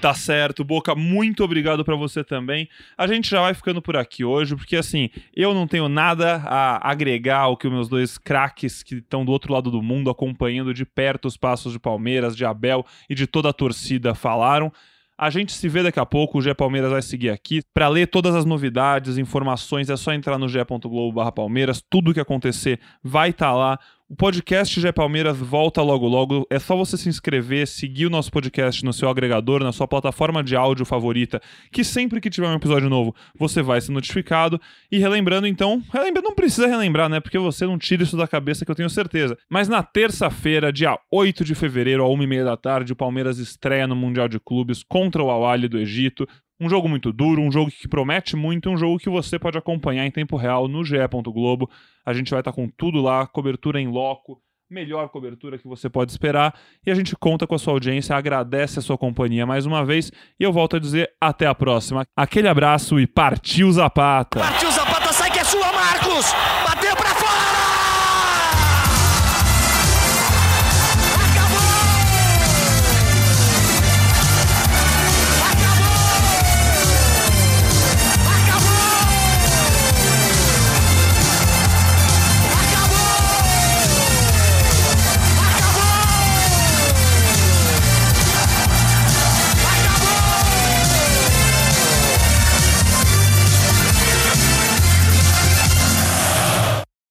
Tá 0.04 0.12
certo, 0.12 0.62
Boca, 0.62 0.94
muito 0.94 1.42
obrigado 1.42 1.82
para 1.82 1.96
você 1.96 2.22
também. 2.22 2.68
A 2.94 3.06
gente 3.06 3.30
já 3.30 3.40
vai 3.40 3.54
ficando 3.54 3.80
por 3.80 3.96
aqui 3.96 4.22
hoje, 4.22 4.54
porque 4.54 4.76
assim, 4.76 5.08
eu 5.34 5.54
não 5.54 5.66
tenho 5.66 5.88
nada 5.88 6.42
a 6.44 6.90
agregar 6.90 7.38
ao 7.38 7.56
que 7.56 7.66
os 7.66 7.72
meus 7.72 7.88
dois 7.88 8.18
craques 8.18 8.82
que 8.82 8.96
estão 8.96 9.24
do 9.24 9.32
outro 9.32 9.50
lado 9.50 9.70
do 9.70 9.80
mundo 9.80 10.10
acompanhando 10.10 10.74
de 10.74 10.84
perto 10.84 11.26
os 11.26 11.38
passos 11.38 11.72
de 11.72 11.78
Palmeiras, 11.78 12.36
de 12.36 12.44
Abel 12.44 12.84
e 13.08 13.14
de 13.14 13.26
toda 13.26 13.48
a 13.48 13.52
torcida 13.54 14.14
falaram. 14.14 14.70
A 15.16 15.30
gente 15.30 15.52
se 15.52 15.70
vê 15.70 15.82
daqui 15.82 15.98
a 15.98 16.04
pouco, 16.04 16.36
o 16.36 16.42
GE 16.42 16.52
Palmeiras 16.54 16.90
vai 16.90 17.00
seguir 17.00 17.30
aqui. 17.30 17.62
Para 17.72 17.88
ler 17.88 18.08
todas 18.08 18.34
as 18.34 18.44
novidades, 18.44 19.16
informações, 19.16 19.88
é 19.88 19.96
só 19.96 20.12
entrar 20.12 20.36
no 20.36 20.48
ge.globo/palmeiras. 20.48 21.82
Tudo 21.88 22.10
o 22.10 22.14
que 22.14 22.20
acontecer 22.20 22.78
vai 23.02 23.30
estar 23.30 23.46
tá 23.46 23.52
lá. 23.52 23.78
O 24.06 24.14
podcast 24.14 24.78
GE 24.78 24.92
Palmeiras 24.92 25.38
volta 25.38 25.80
logo 25.80 26.06
logo. 26.06 26.46
É 26.50 26.58
só 26.58 26.76
você 26.76 26.94
se 26.94 27.08
inscrever, 27.08 27.66
seguir 27.66 28.04
o 28.04 28.10
nosso 28.10 28.30
podcast 28.30 28.84
no 28.84 28.92
seu 28.92 29.08
agregador, 29.08 29.64
na 29.64 29.72
sua 29.72 29.88
plataforma 29.88 30.44
de 30.44 30.54
áudio 30.54 30.84
favorita, 30.84 31.40
que 31.72 31.82
sempre 31.82 32.20
que 32.20 32.28
tiver 32.28 32.46
um 32.46 32.54
episódio 32.54 32.90
novo, 32.90 33.16
você 33.34 33.62
vai 33.62 33.80
ser 33.80 33.92
notificado. 33.92 34.60
E 34.92 34.98
relembrando 34.98 35.46
então, 35.46 35.82
relembrando 35.90 36.28
não 36.28 36.34
precisa 36.34 36.66
relembrar, 36.66 37.08
né? 37.08 37.18
Porque 37.18 37.38
você 37.38 37.64
não 37.64 37.78
tira 37.78 38.02
isso 38.02 38.14
da 38.14 38.28
cabeça 38.28 38.62
que 38.62 38.70
eu 38.70 38.74
tenho 38.74 38.90
certeza. 38.90 39.38
Mas 39.50 39.68
na 39.68 39.82
terça-feira, 39.82 40.70
dia 40.70 40.98
8 41.10 41.42
de 41.42 41.54
fevereiro, 41.54 42.04
a 42.04 42.06
1h30 42.06 42.44
da 42.44 42.58
tarde, 42.58 42.92
o 42.92 42.96
Palmeiras 42.96 43.38
estreia 43.38 43.86
no 43.86 43.96
Mundial 43.96 44.28
de 44.28 44.38
Clubes 44.38 44.82
contra 44.86 45.22
o 45.22 45.30
al 45.30 45.58
do 45.60 45.78
Egito. 45.78 46.28
Um 46.60 46.68
jogo 46.68 46.88
muito 46.88 47.12
duro, 47.12 47.42
um 47.42 47.50
jogo 47.50 47.70
que 47.70 47.88
promete 47.88 48.36
muito, 48.36 48.70
um 48.70 48.76
jogo 48.76 48.98
que 48.98 49.10
você 49.10 49.38
pode 49.38 49.58
acompanhar 49.58 50.06
em 50.06 50.10
tempo 50.10 50.36
real 50.36 50.68
no 50.68 50.84
GE. 50.84 50.96
Globo. 51.26 51.68
A 52.06 52.12
gente 52.12 52.30
vai 52.30 52.40
estar 52.40 52.52
com 52.52 52.68
tudo 52.68 53.00
lá, 53.00 53.26
cobertura 53.26 53.80
em 53.80 53.88
loco, 53.88 54.40
melhor 54.70 55.08
cobertura 55.08 55.58
que 55.58 55.66
você 55.66 55.88
pode 55.88 56.10
esperar. 56.10 56.54
E 56.86 56.90
a 56.90 56.94
gente 56.94 57.16
conta 57.16 57.46
com 57.46 57.54
a 57.54 57.58
sua 57.58 57.72
audiência, 57.72 58.16
agradece 58.16 58.78
a 58.78 58.82
sua 58.82 58.98
companhia 58.98 59.46
mais 59.46 59.66
uma 59.66 59.84
vez. 59.84 60.10
E 60.38 60.44
eu 60.44 60.52
volto 60.52 60.76
a 60.76 60.78
dizer 60.78 61.10
até 61.20 61.46
a 61.46 61.54
próxima. 61.54 62.04
Aquele 62.16 62.48
abraço 62.48 63.00
e 63.00 63.06
partiu 63.06 63.70
Zapata! 63.72 64.40
Partiu 64.40 64.70
Zapata, 64.70 65.12
sai 65.12 65.30
que 65.30 65.38
é 65.38 65.44
sua, 65.44 65.72
Marcos! 65.72 66.32